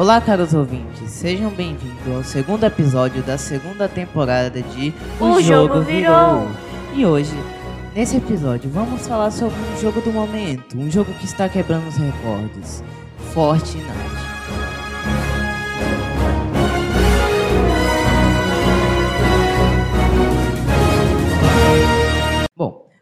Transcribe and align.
Olá, 0.00 0.18
caros 0.18 0.54
ouvintes, 0.54 1.10
sejam 1.10 1.50
bem-vindos 1.50 2.16
ao 2.16 2.24
segundo 2.24 2.64
episódio 2.64 3.22
da 3.22 3.36
segunda 3.36 3.86
temporada 3.86 4.62
de 4.62 4.94
O 5.20 5.42
Jogo 5.42 5.82
Virou. 5.82 6.48
E 6.94 7.04
hoje, 7.04 7.34
nesse 7.94 8.16
episódio, 8.16 8.70
vamos 8.70 9.06
falar 9.06 9.30
sobre 9.30 9.58
um 9.60 9.78
jogo 9.78 10.00
do 10.00 10.10
momento, 10.10 10.78
um 10.78 10.90
jogo 10.90 11.12
que 11.12 11.26
está 11.26 11.50
quebrando 11.50 11.86
os 11.86 11.98
recordes: 11.98 12.82
Fortnite. 13.34 14.19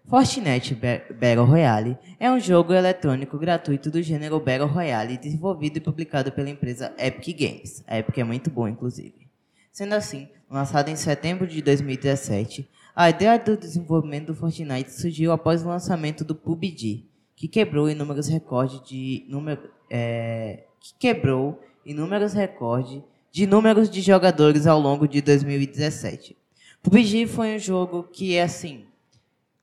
Fortnite 0.08 0.74
Ba- 0.74 1.02
Battle 1.14 1.44
Royale 1.44 1.98
é 2.18 2.30
um 2.32 2.40
jogo 2.40 2.72
eletrônico 2.72 3.36
gratuito 3.36 3.90
do 3.90 4.02
gênero 4.02 4.40
Battle 4.40 4.66
Royale, 4.66 5.18
desenvolvido 5.18 5.76
e 5.76 5.80
publicado 5.80 6.32
pela 6.32 6.48
empresa 6.48 6.94
Epic 6.96 7.38
Games. 7.38 7.84
A 7.86 7.98
Epic 7.98 8.16
é 8.16 8.24
muito 8.24 8.48
boa, 8.48 8.70
inclusive. 8.70 9.28
Sendo 9.70 9.94
assim, 9.94 10.26
lançado 10.50 10.88
em 10.88 10.96
setembro 10.96 11.46
de 11.46 11.60
2017, 11.60 12.66
a 12.96 13.10
ideia 13.10 13.38
do 13.38 13.54
desenvolvimento 13.54 14.28
do 14.28 14.34
Fortnite 14.34 14.90
surgiu 14.92 15.30
após 15.30 15.62
o 15.62 15.68
lançamento 15.68 16.24
do 16.24 16.34
PUBG, 16.34 17.04
que 17.36 17.46
quebrou 17.46 17.90
inúmeros 17.90 18.28
recordes 18.28 18.80
de 18.88 19.26
número, 19.28 19.68
é, 19.90 20.64
que 20.80 20.94
quebrou 20.98 21.60
inúmeros 21.84 22.32
recordes 22.32 23.02
de 23.30 23.46
números 23.46 23.90
de 23.90 24.00
jogadores 24.00 24.66
ao 24.66 24.80
longo 24.80 25.06
de 25.06 25.20
2017. 25.20 26.34
PUBG 26.82 27.26
foi 27.26 27.56
um 27.56 27.58
jogo 27.58 28.04
que, 28.04 28.38
assim, 28.38 28.87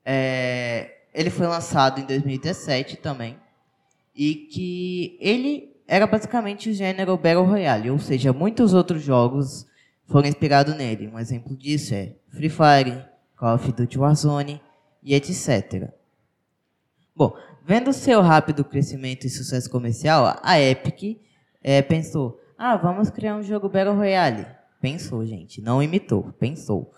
é, 0.08 0.98
ele 1.12 1.30
foi 1.30 1.48
lançado 1.48 2.00
em 2.00 2.04
2017 2.04 2.98
também. 2.98 3.36
E 4.14 4.34
que 4.34 5.18
ele 5.20 5.76
era 5.88 6.06
basicamente 6.06 6.70
o 6.70 6.72
gênero 6.72 7.16
Battle 7.16 7.44
Royale, 7.44 7.90
ou 7.90 7.98
seja, 7.98 8.32
muitos 8.32 8.72
outros 8.72 9.02
jogos 9.02 9.66
foram 10.06 10.28
inspirados 10.28 10.76
nele. 10.76 11.08
Um 11.08 11.18
exemplo 11.18 11.56
disso 11.56 11.92
é 11.92 12.14
Free 12.28 12.48
Fire, 12.48 13.04
Call 13.36 13.56
of 13.56 13.72
Duty 13.72 13.98
Warzone 13.98 14.60
e 15.02 15.14
etc. 15.14 15.90
Bom, 17.14 17.36
vendo 17.64 17.92
seu 17.92 18.22
rápido 18.22 18.64
crescimento 18.64 19.26
e 19.26 19.30
sucesso 19.30 19.68
comercial, 19.68 20.38
a 20.42 20.60
Epic 20.60 21.20
eh, 21.62 21.82
pensou: 21.82 22.40
ah, 22.56 22.76
vamos 22.76 23.10
criar 23.10 23.36
um 23.36 23.42
jogo 23.42 23.68
Battle 23.68 23.96
Royale. 23.96 24.46
Pensou, 24.80 25.26
gente, 25.26 25.60
não 25.60 25.82
imitou, 25.82 26.32
pensou. 26.38 26.92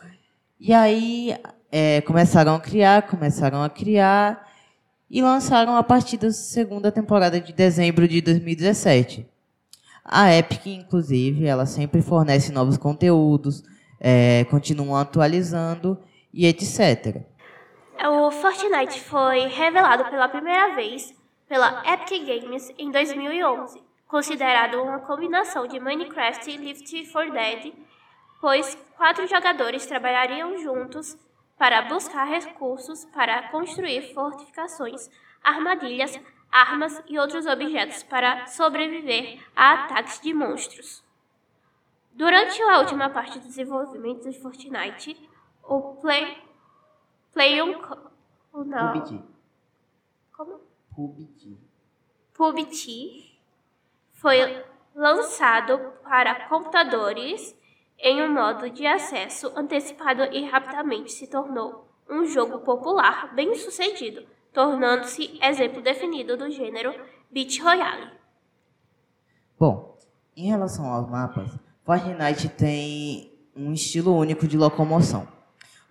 E 0.60 0.74
aí 0.74 1.34
eh, 1.70 2.00
começaram 2.02 2.54
a 2.54 2.60
criar, 2.60 3.02
começaram 3.02 3.62
a 3.62 3.68
criar 3.68 4.46
e 5.10 5.22
lançaram 5.22 5.76
a 5.76 5.82
partir 5.82 6.16
da 6.16 6.30
segunda 6.30 6.92
temporada 6.92 7.40
de 7.40 7.52
dezembro 7.52 8.06
de 8.06 8.20
2017. 8.20 9.26
A 10.04 10.34
Epic, 10.34 10.66
inclusive, 10.66 11.46
ela 11.46 11.66
sempre 11.66 12.00
fornece 12.00 12.50
novos 12.50 12.78
conteúdos, 12.78 13.62
eh, 14.00 14.46
continuam 14.50 14.96
atualizando 14.96 15.98
e 16.32 16.46
etc. 16.46 17.22
O 18.06 18.30
Fortnite 18.30 19.00
foi 19.00 19.48
revelado 19.48 20.04
pela 20.06 20.28
primeira 20.28 20.74
vez 20.74 21.14
pela 21.48 21.82
Epic 21.86 22.24
Games 22.26 22.72
em 22.78 22.90
2011, 22.90 23.82
considerado 24.06 24.82
uma 24.82 25.00
combinação 25.00 25.66
de 25.66 25.80
Minecraft 25.80 26.50
e 26.50 26.58
Left 26.58 27.12
4 27.12 27.32
Dead, 27.32 27.72
pois 28.40 28.78
quatro 28.96 29.26
jogadores 29.26 29.86
trabalhariam 29.86 30.58
juntos 30.58 31.16
para 31.58 31.82
buscar 31.82 32.24
recursos 32.24 33.04
para 33.06 33.48
construir 33.48 34.14
fortificações, 34.14 35.10
armadilhas, 35.42 36.18
armas 36.50 37.02
e 37.08 37.18
outros 37.18 37.46
objetos 37.46 38.02
para 38.04 38.46
sobreviver 38.46 39.44
a 39.56 39.72
ataques 39.84 40.20
de 40.20 40.32
monstros. 40.32 41.04
Durante 42.12 42.60
a 42.62 42.78
última 42.78 43.10
parte 43.10 43.38
do 43.38 43.46
desenvolvimento 43.46 44.28
de 44.28 44.40
Fortnite, 44.40 45.28
o 45.62 45.94
Play 45.96 46.42
Playon 47.32 47.74
Co- 47.80 48.10
não, 48.64 48.92
PUBG. 48.92 49.22
como? 50.36 50.60
PUBG. 50.94 51.56
PUBG 52.34 53.38
foi 54.14 54.64
lançado 54.94 55.78
para 56.02 56.48
computadores 56.48 57.56
em 57.98 58.22
um 58.22 58.32
modo 58.32 58.70
de 58.70 58.86
acesso 58.86 59.52
antecipado 59.56 60.22
e 60.32 60.44
rapidamente 60.44 61.12
se 61.12 61.26
tornou 61.26 61.88
um 62.08 62.24
jogo 62.24 62.60
popular 62.60 63.34
bem 63.34 63.54
sucedido, 63.54 64.24
tornando-se 64.52 65.38
exemplo 65.42 65.82
definido 65.82 66.36
do 66.36 66.50
gênero 66.50 66.94
Beat 67.30 67.60
Royale. 67.60 68.12
Bom, 69.58 69.98
em 70.36 70.48
relação 70.48 70.86
aos 70.86 71.10
mapas, 71.10 71.50
Fortnite 71.84 72.48
tem 72.50 73.32
um 73.56 73.72
estilo 73.72 74.14
único 74.16 74.46
de 74.46 74.56
locomoção. 74.56 75.26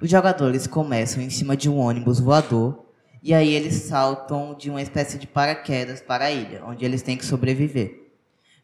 Os 0.02 0.10
jogadores 0.10 0.66
começam 0.66 1.22
em 1.22 1.30
cima 1.30 1.58
de 1.58 1.70
um 1.70 1.78
ônibus 1.78 2.20
voador 2.20 2.86
e 3.22 3.34
aí 3.34 3.52
eles 3.54 3.74
saltam 3.74 4.56
de 4.56 4.70
uma 4.70 4.82
espécie 4.82 5.18
de 5.18 5.28
paraquedas 5.28 6.00
para 6.00 6.26
a 6.26 6.32
ilha, 6.32 6.64
onde 6.66 6.86
eles 6.86 7.02
têm 7.02 7.18
que 7.18 7.26
sobreviver. 7.26 8.07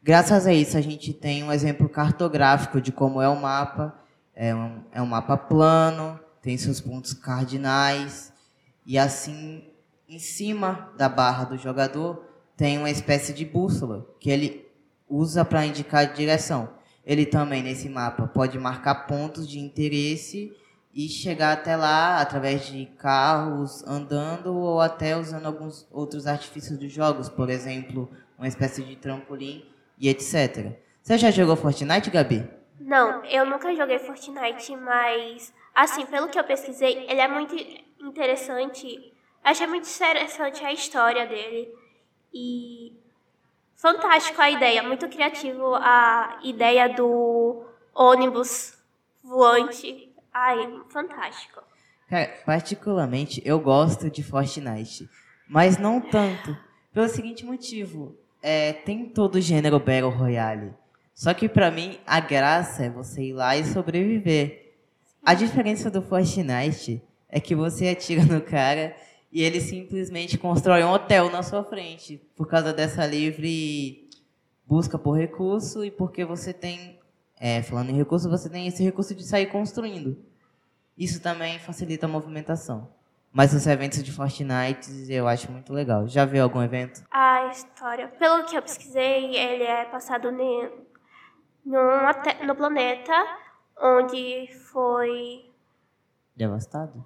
Graças 0.06 0.46
a 0.46 0.54
isso, 0.54 0.78
a 0.78 0.82
gente 0.82 1.14
tem 1.14 1.46
um 1.46 1.52
exemplo 1.52 1.88
cartográfico 1.88 2.82
de 2.82 2.92
como 2.92 3.22
é 3.22 3.30
o 3.30 3.40
mapa. 3.40 3.98
É 4.36 4.54
um, 4.54 4.84
é 4.92 5.02
um 5.02 5.06
mapa 5.06 5.38
plano, 5.38 6.20
tem 6.42 6.58
seus 6.58 6.82
pontos 6.82 7.14
cardinais, 7.14 8.34
e 8.86 8.98
assim, 8.98 9.64
em 10.10 10.20
cima 10.20 10.92
da 10.98 11.08
barra 11.08 11.46
do 11.46 11.58
jogador, 11.58 12.22
tem 12.58 12.78
uma 12.78 12.90
espécie 12.90 13.32
de 13.32 13.46
bússola 13.46 14.06
que 14.20 14.30
ele 14.30 14.68
usa 15.08 15.46
para 15.46 15.66
indicar 15.66 16.02
a 16.02 16.12
direção. 16.12 16.72
Ele 17.06 17.26
também, 17.26 17.64
nesse 17.64 17.88
mapa, 17.88 18.28
pode 18.28 18.60
marcar 18.60 19.08
pontos 19.08 19.48
de 19.48 19.58
interesse 19.58 20.52
e 20.94 21.08
chegar 21.08 21.54
até 21.54 21.78
lá 21.78 22.20
através 22.20 22.66
de 22.66 22.88
carros 22.98 23.82
andando 23.88 24.54
ou 24.54 24.82
até 24.82 25.16
usando 25.16 25.46
alguns 25.46 25.88
outros 25.90 26.28
artifícios 26.28 26.78
dos 26.78 26.92
jogos, 26.92 27.30
por 27.30 27.50
exemplo, 27.50 28.12
uma 28.38 28.50
espécie 28.50 28.84
de 28.84 28.98
trampolim 28.98 29.72
e 29.98 30.10
etc. 30.10 30.72
Você 31.02 31.18
já 31.18 31.32
jogou 31.32 31.56
Fortnite, 31.56 32.10
Gabi? 32.10 32.48
Não, 32.80 33.24
eu 33.26 33.46
nunca 33.46 33.74
joguei 33.76 34.00
Fortnite, 34.00 34.76
mas 34.76 35.54
assim, 35.74 36.06
pelo 36.06 36.28
que 36.28 36.40
eu 36.40 36.44
pesquisei, 36.44 37.06
ele 37.10 37.22
é 37.22 37.28
muito 37.28 37.56
interessante. 38.00 39.14
Achei 39.44 39.68
muito 39.68 39.90
interessante 39.90 40.64
a 40.64 40.72
história 40.72 41.26
dele 41.26 41.74
e 42.34 42.94
fantástico 43.76 44.42
a 44.42 44.50
ideia, 44.50 44.82
muito 44.82 45.08
criativo 45.10 45.76
a 45.76 46.40
ideia 46.44 46.88
do 46.90 47.66
ônibus 47.94 48.78
voante. 49.24 50.10
Ai, 50.34 50.82
fantástico. 50.90 51.62
Cara, 52.10 52.32
particularmente 52.46 53.42
eu 53.46 53.60
gosto 53.60 54.10
de 54.10 54.24
Fortnite, 54.24 55.10
mas 55.48 55.78
não 55.78 56.00
tanto. 56.00 56.58
Pelo 56.94 57.08
seguinte 57.08 57.46
motivo, 57.46 58.16
é, 58.44 58.74
tem 58.74 59.06
todo 59.06 59.36
o 59.36 59.42
gênero 59.42 59.80
Battle 59.80 60.10
Royale. 60.10 60.74
Só 61.16 61.34
que 61.34 61.48
pra 61.48 61.72
mim 61.72 61.98
a 62.06 62.20
graça 62.20 62.84
é 62.84 62.90
você 62.90 63.24
ir 63.24 63.34
lá 63.34 63.56
e 63.56 63.64
sobreviver. 63.64 64.74
A 65.24 65.34
diferença 65.34 65.90
do 65.90 66.02
Fortnite 66.02 67.02
é 67.30 67.40
que 67.40 67.56
você 67.56 67.88
atira 67.88 68.26
no 68.26 68.42
cara 68.42 68.94
e 69.32 69.42
ele 69.42 69.62
simplesmente 69.62 70.38
constrói 70.38 70.84
um 70.84 70.92
hotel 70.92 71.32
na 71.32 71.42
sua 71.42 71.64
frente 71.64 72.22
por 72.36 72.48
causa 72.48 72.74
dessa 72.74 73.06
livre 73.06 74.10
busca 74.68 74.98
por 74.98 75.18
recurso 75.18 75.86
e 75.86 75.92
porque 75.92 76.26
você 76.26 76.52
tem, 76.52 77.00
é, 77.40 77.62
falando 77.62 77.90
em 77.90 77.96
recurso, 77.96 78.30
você 78.30 78.50
tem 78.50 78.68
esse 78.68 78.84
recurso 78.84 79.16
de 79.16 79.24
sair 79.24 79.48
construindo. 79.48 80.18
Isso 80.98 81.22
também 81.22 81.60
facilita 81.60 82.06
a 82.06 82.10
movimentação. 82.10 82.90
Mas 83.34 83.52
os 83.54 83.66
eventos 83.66 84.04
de 84.04 84.12
Fortnite 84.12 85.12
eu 85.12 85.28
acho 85.28 85.52
muito 85.52 85.74
legal. 85.74 86.08
Já 86.08 86.24
viu 86.24 86.44
algum 86.44 86.62
evento? 86.62 87.04
A 87.10 87.48
história, 87.48 88.08
pelo 88.08 88.46
que 88.46 88.56
eu 88.56 88.62
pesquisei, 88.62 89.36
ele 89.36 89.64
é 89.64 89.86
passado 89.86 90.32
ne, 90.32 90.70
num 91.66 91.80
ate- 92.08 92.44
no 92.46 92.56
planeta 92.56 93.14
onde 93.78 94.48
foi 94.72 95.52
Devastado? 96.36 97.04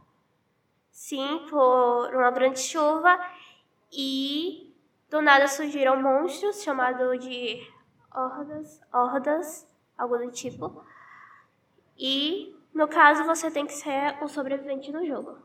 Sim, 0.91 1.45
por 1.49 2.13
uma 2.13 2.31
grande 2.31 2.59
chuva 2.59 3.17
e 3.91 4.73
do 5.09 5.21
nada 5.21 5.47
surgiram 5.47 6.01
monstros 6.01 6.61
chamados 6.63 7.19
de 7.23 7.65
hordas, 8.13 8.81
hordas, 8.93 9.67
algo 9.97 10.17
do 10.17 10.29
tipo. 10.31 10.83
E 11.97 12.53
no 12.73 12.87
caso 12.87 13.23
você 13.23 13.49
tem 13.49 13.65
que 13.65 13.73
ser 13.73 14.17
um 14.21 14.27
sobrevivente 14.27 14.91
no 14.91 15.05
jogo. 15.05 15.37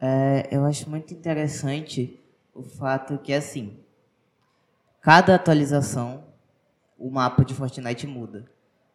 É, 0.00 0.48
eu 0.50 0.64
acho 0.64 0.88
muito 0.90 1.14
interessante 1.14 2.20
o 2.54 2.62
fato 2.62 3.18
que, 3.18 3.32
assim, 3.32 3.78
cada 5.00 5.34
atualização, 5.34 6.24
o 6.98 7.10
mapa 7.10 7.44
de 7.44 7.54
Fortnite 7.54 8.06
muda. 8.06 8.44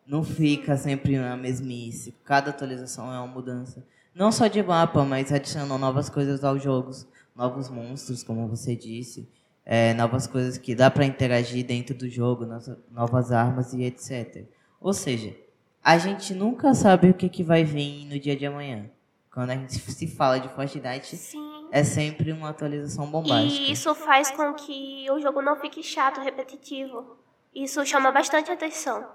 Não 0.06 0.24
fica 0.24 0.76
sempre 0.78 1.18
na 1.18 1.38
mesmice. 1.38 2.16
Cada 2.24 2.50
atualização 2.50 3.14
é 3.14 3.18
uma 3.18 3.28
mudança. 3.28 3.86
Não 4.14 4.32
só 4.32 4.48
de 4.48 4.62
mapa, 4.64 5.04
mas 5.06 5.32
adicionam 5.32 5.78
novas 5.78 6.10
coisas 6.10 6.44
aos 6.44 6.62
jogos. 6.64 7.08
Novos 7.36 7.70
monstros, 7.70 8.24
como 8.24 8.48
você 8.48 8.76
disse. 8.76 9.30
é, 9.72 9.94
novas 9.94 10.26
coisas 10.26 10.58
que 10.58 10.74
dá 10.74 10.90
para 10.90 11.06
interagir 11.06 11.64
dentro 11.64 11.96
do 11.96 12.10
jogo, 12.10 12.44
novas 12.92 13.32
armas 13.32 13.72
e 13.72 13.84
etc. 13.84 14.46
Ou 14.82 14.94
seja, 14.94 15.36
a 15.84 15.96
gente 16.00 16.34
nunca 16.34 16.74
sabe 16.74 17.12
o 17.12 17.14
que, 17.14 17.30
que 17.30 17.44
vai 17.44 17.64
vir 17.64 18.06
no 18.06 18.20
dia 18.20 18.36
de 18.36 18.48
amanhã. 18.48 18.90
Quando 19.40 19.52
a 19.52 19.56
gente 19.56 19.72
se 19.80 20.06
fala 20.06 20.38
de 20.38 20.50
Fortnite, 20.50 21.16
Sim. 21.16 21.70
é 21.72 21.82
sempre 21.82 22.34
uma 22.34 22.50
atualização 22.50 23.10
bombástica. 23.10 23.64
E 23.64 23.72
isso 23.72 23.96
faz 23.96 24.30
com 24.32 24.54
que 24.54 25.10
o 25.10 25.22
jogo 25.22 25.42
não 25.42 25.56
fique 25.56 25.82
chato, 25.82 26.20
repetitivo. 26.20 27.18
Isso 27.56 27.86
chama 27.86 28.12
bastante 28.12 28.52
atenção. 28.52 29.10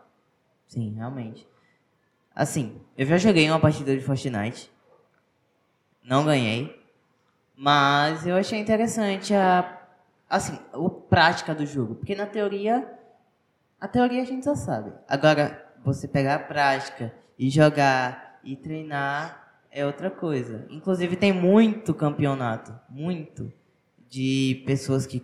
Sim, 0.66 0.94
realmente. 0.94 1.46
Assim, 2.34 2.80
eu 2.96 3.04
já 3.04 3.18
joguei 3.18 3.50
uma 3.50 3.60
partida 3.60 3.94
de 3.94 4.02
Fortnite. 4.02 4.72
Não 6.02 6.24
ganhei. 6.24 6.82
Mas 7.54 8.26
eu 8.26 8.34
achei 8.34 8.58
interessante 8.58 9.34
a 9.34 9.78
assim, 10.26 10.58
a 10.72 10.90
prática 11.06 11.54
do 11.54 11.66
jogo, 11.66 11.96
porque 11.96 12.14
na 12.14 12.24
teoria 12.24 12.98
a 13.78 13.86
teoria 13.86 14.22
a 14.22 14.24
gente 14.24 14.46
já 14.46 14.56
sabe. 14.56 14.90
Agora 15.06 15.70
você 15.84 16.08
pegar 16.08 16.36
a 16.36 16.38
prática 16.38 17.14
e 17.38 17.50
jogar 17.50 18.40
e 18.42 18.56
treinar 18.56 19.43
é 19.74 19.84
outra 19.84 20.08
coisa. 20.08 20.64
Inclusive 20.70 21.16
tem 21.16 21.32
muito 21.32 21.92
campeonato, 21.92 22.72
muito 22.88 23.52
de 24.08 24.62
pessoas 24.64 25.04
que 25.04 25.20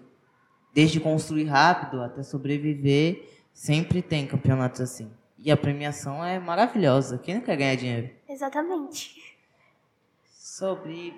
desde 0.74 0.98
construir 0.98 1.44
rápido 1.44 2.02
até 2.02 2.24
sobreviver, 2.24 3.28
sempre 3.52 4.02
tem 4.02 4.26
campeonatos 4.26 4.80
assim. 4.80 5.08
E 5.38 5.52
a 5.52 5.56
premiação 5.56 6.24
é 6.24 6.40
maravilhosa. 6.40 7.16
Quem 7.16 7.36
não 7.36 7.42
quer 7.42 7.56
ganhar 7.56 7.76
dinheiro? 7.76 8.10
Exatamente. 8.28 9.14
Sobre 10.26 11.14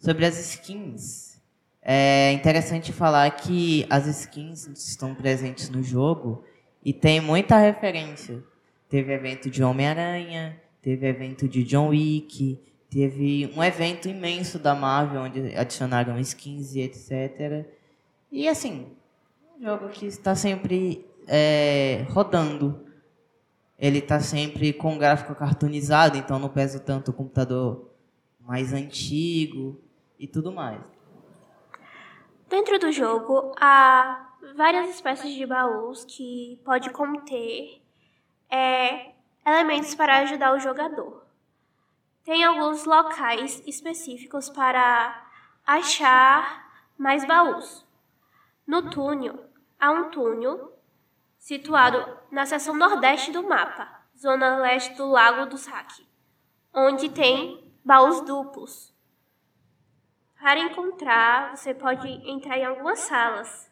sobre 0.00 0.24
as 0.24 0.38
skins. 0.38 1.40
É 1.82 2.32
interessante 2.32 2.92
falar 2.92 3.30
que 3.30 3.86
as 3.90 4.06
skins 4.06 4.66
estão 4.66 5.14
presentes 5.14 5.68
no 5.68 5.82
jogo 5.82 6.44
e 6.82 6.94
tem 6.94 7.20
muita 7.20 7.58
referência. 7.58 8.42
Teve 8.88 9.12
evento 9.12 9.50
de 9.50 9.62
Homem-Aranha, 9.62 10.60
teve 10.84 11.08
evento 11.08 11.48
de 11.48 11.64
John 11.64 11.88
Wick, 11.88 12.60
teve 12.90 13.50
um 13.56 13.64
evento 13.64 14.06
imenso 14.06 14.58
da 14.58 14.74
Marvel 14.74 15.22
onde 15.22 15.56
adicionaram 15.56 16.20
skins 16.20 16.74
e 16.74 16.82
etc. 16.82 17.66
E 18.30 18.46
assim, 18.46 18.94
um 19.56 19.64
jogo 19.64 19.88
que 19.88 20.04
está 20.04 20.34
sempre 20.34 21.06
é, 21.26 22.04
rodando. 22.10 22.84
Ele 23.78 23.98
está 23.98 24.20
sempre 24.20 24.74
com 24.74 24.98
gráfico 24.98 25.34
cartoonizado, 25.34 26.18
então 26.18 26.38
não 26.38 26.50
pesa 26.50 26.78
tanto 26.78 27.10
o 27.10 27.14
computador 27.14 27.90
mais 28.38 28.74
antigo 28.74 29.80
e 30.18 30.28
tudo 30.28 30.52
mais. 30.52 30.82
Dentro 32.46 32.78
do 32.78 32.92
jogo 32.92 33.54
há 33.58 34.34
várias 34.54 34.90
espécies 34.90 35.34
de 35.34 35.46
baús 35.46 36.04
que 36.04 36.60
pode 36.62 36.90
conter 36.90 37.80
é, 38.50 39.13
elementos 39.44 39.94
para 39.94 40.18
ajudar 40.18 40.54
o 40.54 40.58
jogador. 40.58 41.24
Tem 42.24 42.42
alguns 42.44 42.84
locais 42.84 43.62
específicos 43.66 44.48
para 44.48 45.26
achar 45.66 46.72
mais 46.96 47.26
baús. 47.26 47.86
No 48.66 48.90
túnel, 48.90 49.44
há 49.78 49.90
um 49.90 50.10
túnel 50.10 50.72
situado 51.38 52.18
na 52.30 52.46
seção 52.46 52.74
nordeste 52.74 53.30
do 53.30 53.46
mapa, 53.46 54.00
zona 54.18 54.56
leste 54.56 54.94
do 54.96 55.06
Lago 55.06 55.46
do 55.46 55.58
Saque, 55.58 56.08
onde 56.72 57.10
tem 57.10 57.70
baús 57.84 58.22
duplos. 58.22 58.94
Para 60.40 60.60
encontrar, 60.60 61.56
você 61.56 61.74
pode 61.74 62.08
entrar 62.28 62.56
em 62.58 62.64
algumas 62.64 63.00
salas 63.00 63.70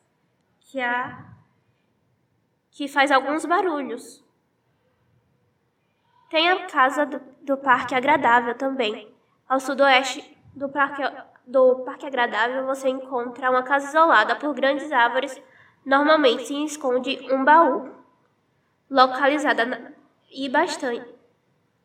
que 0.61 0.81
há 0.81 1.33
que 2.71 2.89
faz 2.89 3.11
alguns 3.11 3.45
barulhos. 3.45 4.25
Tem 6.33 6.49
a 6.49 6.67
casa 6.67 7.05
do, 7.05 7.21
do 7.43 7.59
Parque 7.59 7.95
Agradável 7.95 8.55
também. 8.55 9.15
Ao 9.47 9.61
sudoeste 9.61 10.37
do 10.57 10.67
Parque, 10.67 11.03
do 11.47 11.81
Parque 11.85 12.07
Agradável 12.07 12.65
você 12.65 12.89
encontra 12.89 13.51
uma 13.51 13.63
casa 13.63 13.87
isolada 13.89 14.35
por 14.35 14.55
grandes 14.55 14.91
árvores 14.91 15.39
Normalmente 15.85 16.47
se 16.47 16.65
esconde 16.65 17.19
um 17.31 17.45
baú, 17.45 17.93
localizada 18.89 19.67
na, 19.67 19.93
e 20.31 20.49
bastante. 20.49 21.13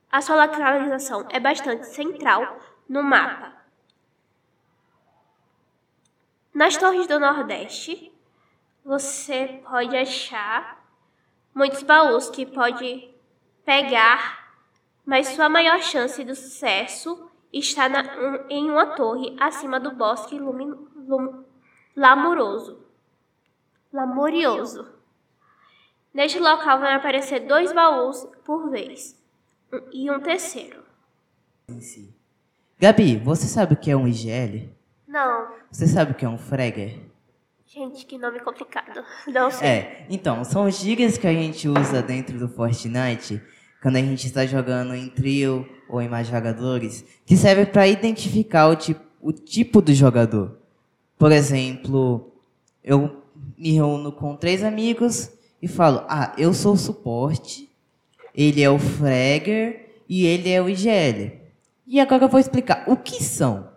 A 0.09 0.21
sua 0.21 0.45
localização 0.45 1.25
é 1.29 1.39
bastante 1.39 1.87
central 1.87 2.57
no 2.87 3.03
mapa. 3.03 3.53
Nas 6.53 6.77
torres 6.77 7.07
do 7.07 7.19
Nordeste, 7.19 8.13
você 8.85 9.61
pode 9.67 9.97
achar 9.97 10.81
muitos 11.53 11.83
baús 11.83 12.29
que 12.29 12.45
pode 12.45 13.16
pegar, 13.67 14.55
mas 15.05 15.27
sua 15.27 15.49
maior 15.49 15.81
chance 15.81 16.23
de 16.23 16.33
sucesso 16.33 17.29
está 17.51 17.89
na, 17.89 18.01
um, 18.01 18.47
em 18.49 18.71
uma 18.71 18.95
torre 18.95 19.35
acima 19.37 19.77
do 19.77 19.91
bosque 19.91 20.39
lumin, 20.39 20.73
lum, 20.95 21.43
lamoroso 21.93 22.87
lamorioso. 23.91 24.87
Neste 26.13 26.39
local 26.39 26.79
vão 26.79 26.89
aparecer 26.89 27.41
dois 27.41 27.73
baús 27.73 28.27
por 28.45 28.69
vez 28.69 29.15
e 29.91 30.09
um 30.09 30.19
terceiro. 30.19 30.83
Gabi, 32.79 33.17
você 33.17 33.47
sabe 33.47 33.73
o 33.73 33.77
que 33.77 33.91
é 33.91 33.97
um 33.97 34.07
IGL? 34.07 34.69
Não. 35.07 35.51
Você 35.71 35.87
sabe 35.87 36.11
o 36.11 36.15
que 36.15 36.25
é 36.25 36.29
um 36.29 36.37
Fragger? 36.37 36.99
Gente, 37.65 38.05
que 38.05 38.17
nome 38.17 38.39
complicado. 38.39 39.03
Não 39.27 39.51
sei. 39.51 39.67
É, 39.67 40.07
então, 40.09 40.43
são 40.43 40.69
gírias 40.71 41.17
que 41.17 41.27
a 41.27 41.33
gente 41.33 41.67
usa 41.67 42.01
dentro 42.01 42.39
do 42.39 42.47
Fortnite 42.47 43.41
quando 43.81 43.97
a 43.97 44.01
gente 44.01 44.25
está 44.25 44.45
jogando 44.45 44.93
em 44.95 45.07
trio 45.07 45.67
ou 45.89 46.01
em 46.01 46.09
mais 46.09 46.27
jogadores, 46.27 47.05
que 47.25 47.37
serve 47.37 47.65
para 47.65 47.87
identificar 47.87 48.67
o 48.67 48.75
tipo, 48.75 49.01
o 49.21 49.31
tipo 49.31 49.81
do 49.81 49.93
jogador. 49.93 50.57
Por 51.17 51.31
exemplo, 51.31 52.31
eu 52.83 53.23
me 53.57 53.71
reúno 53.71 54.11
com 54.11 54.35
três 54.35 54.63
amigos 54.63 55.31
e 55.61 55.67
falo: 55.67 56.03
Ah, 56.07 56.33
eu 56.37 56.53
sou 56.53 56.73
o 56.73 56.77
suporte, 56.77 57.69
ele 58.35 58.61
é 58.61 58.69
o 58.69 58.79
Fragger 58.79 60.01
e 60.07 60.25
ele 60.25 60.49
é 60.49 60.61
o 60.61 60.69
IGL. 60.69 61.31
E 61.85 61.99
agora 61.99 62.25
eu 62.25 62.29
vou 62.29 62.39
explicar 62.39 62.83
o 62.87 62.97
que 62.97 63.23
são. 63.23 63.69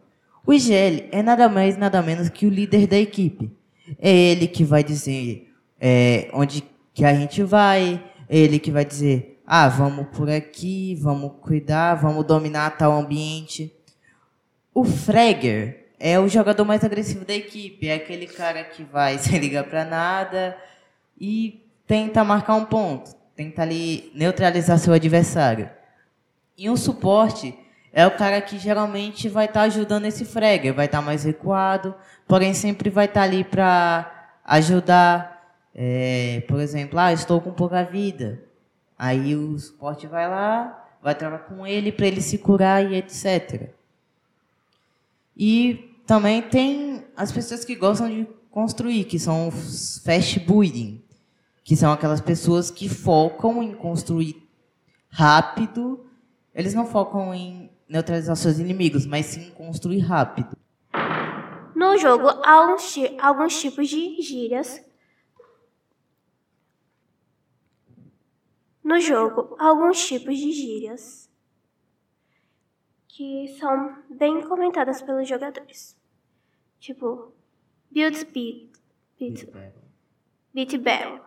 O 0.47 0.53
IGL 0.53 1.09
é 1.13 1.23
nada 1.23 1.49
mais, 1.49 1.77
nada 1.77 2.03
menos 2.03 2.29
que 2.29 2.47
o 2.47 2.51
líder 2.51 2.87
da 2.87 2.99
equipe. 2.99 3.51
É 3.99 4.11
ele 4.11 4.47
que 4.47 4.65
vai 4.65 4.83
dizer 4.85 5.53
é, 5.81 6.29
onde 6.33 6.63
que 6.93 7.05
a 7.05 7.15
gente 7.15 7.43
vai, 7.43 8.03
é 8.29 8.39
ele 8.39 8.59
que 8.59 8.71
vai 8.71 8.85
dizer, 8.85 9.40
ah, 9.53 9.67
vamos 9.67 10.07
por 10.17 10.31
aqui, 10.31 10.95
vamos 10.95 11.33
cuidar, 11.41 11.97
vamos 11.97 12.25
dominar 12.25 12.71
tal 12.79 12.93
ambiente. 12.93 13.75
O 14.73 14.85
Fragger 14.85 15.89
é 15.99 16.21
o 16.21 16.29
jogador 16.29 16.65
mais 16.65 16.85
agressivo 16.85 17.25
da 17.25 17.35
equipe. 17.35 17.89
É 17.89 17.95
aquele 17.95 18.29
cara 18.29 18.63
que 18.63 18.85
vai 18.85 19.19
sem 19.19 19.41
ligar 19.41 19.65
para 19.65 19.85
nada 19.85 20.57
e 21.21 21.67
tenta 21.85 22.23
marcar 22.23 22.55
um 22.55 22.65
ponto, 22.65 23.13
tenta 23.35 23.63
ali 23.63 24.13
neutralizar 24.15 24.79
seu 24.79 24.93
adversário. 24.93 25.69
E 26.57 26.71
um 26.71 26.77
suporte 26.77 27.53
é 27.93 28.07
o 28.07 28.17
cara 28.17 28.41
que 28.41 28.57
geralmente 28.57 29.29
vai 29.29 29.47
estar 29.47 29.63
tá 29.63 29.67
ajudando 29.67 30.05
esse 30.05 30.25
fragger, 30.25 30.73
vai 30.73 30.87
estar 30.87 30.99
tá 30.99 31.05
mais 31.05 31.25
recuado, 31.25 31.93
porém 32.29 32.55
sempre 32.55 32.89
vai 32.89 33.07
estar 33.07 33.23
tá 33.23 33.27
ali 33.27 33.43
para 33.43 34.31
ajudar. 34.45 35.59
É, 35.75 36.45
por 36.47 36.61
exemplo, 36.61 37.01
ah, 37.01 37.13
estou 37.13 37.41
com 37.41 37.51
pouca 37.51 37.83
vida. 37.83 38.49
Aí 39.03 39.35
o 39.35 39.59
suporte 39.59 40.07
vai 40.07 40.29
lá, 40.29 40.87
vai 41.03 41.15
trabalhar 41.15 41.45
com 41.45 41.67
ele 41.67 41.91
para 41.91 42.07
ele 42.07 42.21
se 42.21 42.37
curar 42.37 42.85
e 42.85 42.97
etc. 42.97 43.71
E 45.35 45.97
também 46.07 46.43
tem 46.43 47.03
as 47.17 47.33
pessoas 47.33 47.65
que 47.65 47.75
gostam 47.75 48.11
de 48.11 48.29
construir, 48.51 49.05
que 49.05 49.19
são 49.19 49.49
os 49.49 50.03
fast 50.05 50.39
building, 50.41 51.03
que 51.65 51.75
são 51.75 51.91
aquelas 51.91 52.21
pessoas 52.21 52.71
que 52.71 52.91
focam 52.91 53.63
em 53.63 53.73
construir 53.73 54.47
rápido. 55.09 56.05
Eles 56.55 56.75
não 56.75 56.85
focam 56.85 57.33
em 57.33 57.71
neutralizar 57.89 58.37
seus 58.37 58.59
inimigos, 58.59 59.07
mas 59.07 59.25
sim 59.25 59.51
construir 59.53 60.01
rápido. 60.01 60.55
No 61.75 61.97
jogo, 61.97 62.29
há 62.29 62.53
alguns, 62.53 62.95
alguns 63.19 63.59
tipos 63.59 63.89
de 63.89 64.21
gírias. 64.21 64.79
No 68.91 68.99
jogo, 68.99 69.55
alguns 69.57 70.05
tipos 70.05 70.37
de 70.37 70.51
gírias 70.51 71.31
que 73.07 73.47
são 73.57 74.03
bem 74.11 74.41
comentadas 74.49 75.01
pelos 75.01 75.29
jogadores. 75.29 75.97
Tipo, 76.81 77.33
build 77.89 78.25
beat, 78.25 78.73
beat, 79.17 79.49
beat 80.53 80.77
battle. 80.79 81.21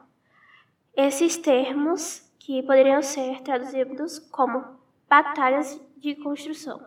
Esses 0.93 1.38
termos 1.38 2.29
que 2.38 2.62
poderiam 2.63 3.01
ser 3.01 3.41
traduzidos 3.43 4.20
como 4.20 4.77
batalhas 5.08 5.79
de 5.96 6.15
construção. 6.15 6.86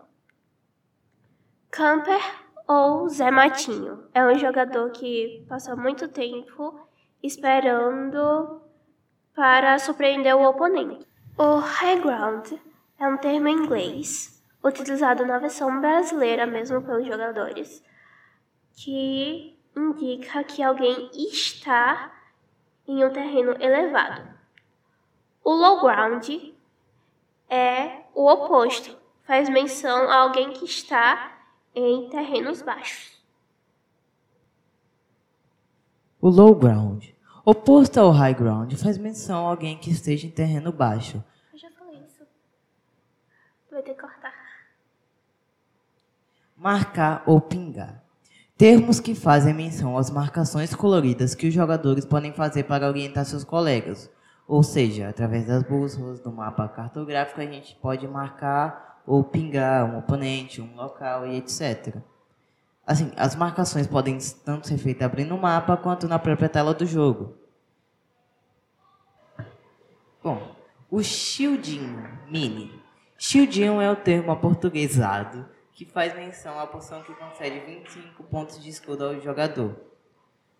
Camper 1.71 2.21
ou 2.67 3.09
Zé 3.09 3.31
Matinho. 3.31 4.07
É 4.13 4.23
um 4.23 4.37
jogador 4.37 4.91
que 4.91 5.43
passa 5.49 5.75
muito 5.75 6.07
tempo 6.07 6.87
esperando 7.23 8.66
para 9.37 9.77
surpreender 9.77 10.35
o 10.35 10.49
oponente. 10.49 11.07
O 11.37 11.59
high 11.59 12.01
ground 12.01 12.53
é 12.97 13.07
um 13.07 13.17
termo 13.17 13.47
em 13.47 13.53
inglês 13.53 14.43
utilizado 14.63 15.27
na 15.27 15.37
versão 15.37 15.79
brasileira 15.79 16.47
mesmo 16.47 16.81
pelos 16.81 17.05
jogadores, 17.05 17.85
que 18.73 19.55
indica 19.75 20.43
que 20.43 20.63
alguém 20.63 21.11
está 21.13 22.11
em 22.87 23.05
um 23.05 23.13
terreno 23.13 23.55
elevado. 23.59 24.27
O 25.43 25.53
low 25.53 25.81
ground 25.81 26.27
é 27.47 28.05
o 28.15 28.27
oposto, 28.27 28.97
faz 29.21 29.47
menção 29.49 30.09
a 30.09 30.15
alguém 30.15 30.51
que 30.51 30.65
está 30.65 31.37
em 31.75 32.09
terrenos 32.09 32.63
baixos. 32.63 33.23
O 36.19 36.27
low 36.27 36.55
ground, 36.55 37.16
oposto 37.49 37.97
ao 37.97 38.11
high 38.11 38.33
ground, 38.33 38.73
faz 38.73 38.97
menção 38.97 39.47
a 39.47 39.49
alguém 39.49 39.77
que 39.77 39.89
esteja 39.89 40.27
em 40.27 40.29
terreno 40.29 40.69
baixo. 40.69 41.23
Eu 41.53 41.57
já 41.57 41.69
falei 41.71 42.03
isso. 42.05 42.27
Vai 43.71 43.81
ter 43.81 43.93
que 43.93 44.01
cortar. 44.01 44.33
Marcar 46.57 47.23
ou 47.25 47.39
pingar. 47.39 48.03
Termos 48.57 48.99
que 48.99 49.15
fazem 49.15 49.53
menção 49.53 49.97
às 49.97 50.09
marcações 50.09 50.75
coloridas 50.75 51.33
que 51.33 51.47
os 51.47 51.53
jogadores 51.53 52.03
podem 52.03 52.33
fazer 52.33 52.63
para 52.63 52.85
orientar 52.85 53.23
seus 53.23 53.45
colegas. 53.45 54.11
Ou 54.45 54.61
seja, 54.61 55.07
através 55.07 55.47
das 55.47 55.63
bússolas 55.63 56.19
do 56.19 56.31
mapa 56.31 56.67
cartográfico, 56.67 57.39
a 57.39 57.45
gente 57.45 57.77
pode 57.81 58.05
marcar 58.09 59.01
ou 59.05 59.23
pingar 59.23 59.85
um 59.85 59.99
oponente, 59.99 60.61
um 60.61 60.75
local 60.75 61.25
e 61.25 61.37
etc. 61.37 61.95
Assim, 62.87 63.11
as 63.17 63.35
marcações 63.35 63.85
podem 63.85 64.17
tanto 64.45 64.65
ser 64.65 64.77
feitas 64.77 65.05
abrindo 65.05 65.35
o 65.35 65.41
mapa 65.41 65.75
quanto 65.75 66.07
na 66.07 66.17
própria 66.17 66.47
tela 66.47 66.73
do 66.73 66.85
jogo. 66.85 67.35
Bom, 70.23 70.55
o 70.89 71.03
shieldinho 71.03 72.07
mini. 72.29 72.81
Shieldinho 73.17 73.81
é 73.81 73.91
o 73.91 73.95
termo 73.97 74.31
aportuguesado 74.31 75.45
que 75.73 75.83
faz 75.83 76.15
menção 76.15 76.57
à 76.57 76.65
poção 76.65 77.03
que 77.03 77.13
concede 77.13 77.59
25 77.59 78.23
pontos 78.23 78.63
de 78.63 78.69
escudo 78.69 79.03
ao 79.03 79.19
jogador. 79.19 79.75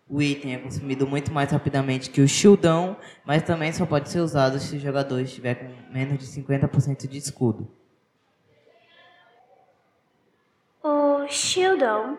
O 0.06 0.20
item 0.20 0.54
é 0.54 0.58
consumido 0.58 1.06
muito 1.06 1.32
mais 1.32 1.50
rapidamente 1.50 2.10
que 2.10 2.20
o 2.20 2.28
shieldão, 2.28 2.96
mas 3.24 3.42
também 3.42 3.72
só 3.72 3.86
pode 3.86 4.10
ser 4.10 4.20
usado 4.20 4.58
se 4.58 4.76
o 4.76 4.78
jogador 4.78 5.20
estiver 5.20 5.54
com 5.54 5.92
menos 5.92 6.18
de 6.18 6.26
50% 6.26 7.08
de 7.08 7.16
escudo. 7.16 7.68
O 11.28 11.30
shieldão 11.30 12.16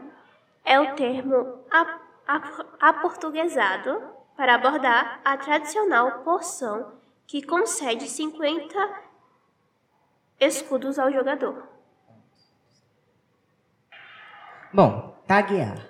é 0.63 0.79
o 0.79 0.93
termo 0.93 1.65
aportuguesado 2.79 4.03
para 4.37 4.53
abordar 4.53 5.19
a 5.25 5.35
tradicional 5.35 6.19
poção 6.19 6.93
que 7.25 7.41
concede 7.41 8.07
50 8.07 9.01
escudos 10.39 10.99
ao 10.99 11.11
jogador. 11.11 11.67
Bom, 14.71 15.19
taguear. 15.25 15.89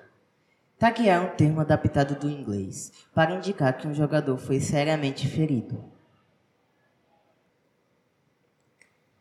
Taguear 0.77 1.21
é 1.21 1.25
um 1.25 1.35
termo 1.35 1.59
adaptado 1.59 2.17
do 2.17 2.29
inglês 2.29 3.05
para 3.13 3.33
indicar 3.33 3.75
que 3.77 3.85
um 3.85 3.93
jogador 3.93 4.37
foi 4.37 4.61
seriamente 4.61 5.27
ferido. 5.27 5.91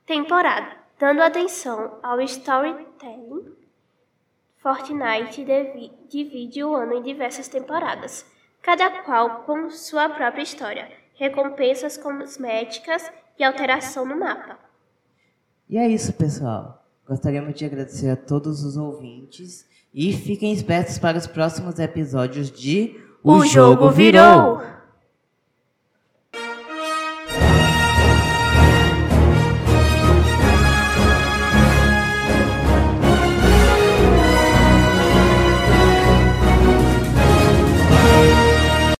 Temporada. 0.07 0.79
Dando 1.01 1.21
atenção 1.21 1.99
ao 2.03 2.21
storytelling, 2.21 3.58
Fortnite 4.59 5.47
divide 6.09 6.65
o 6.65 6.75
ano 6.75 6.95
em 6.95 7.03
diversas 7.03 7.49
temporadas, 7.49 8.27
cada 8.61 9.03
qual 9.03 9.45
com 9.45 9.71
sua 9.71 10.09
própria 10.09 10.43
história, 10.43 10.91
recompensas 11.15 11.97
cosméticas 11.97 13.11
e 13.39 13.45
alteração 13.45 14.05
no 14.05 14.19
mapa. 14.19 14.59
E 15.69 15.79
é 15.79 15.87
isso, 15.87 16.13
pessoal. 16.13 16.85
Gostaríamos 17.07 17.55
de 17.55 17.65
agradecer 17.65 18.11
a 18.11 18.17
todos 18.17 18.65
os 18.65 18.77
ouvintes 18.77 19.67
e 19.95 20.13
fiquem 20.13 20.53
espertos 20.53 20.99
para 20.99 21.17
os 21.17 21.27
próximos 21.27 21.79
episódios 21.79 22.51
de 22.51 23.01
O, 23.23 23.35
o 23.35 23.47
Jogo 23.47 23.91
Virou! 23.91 24.61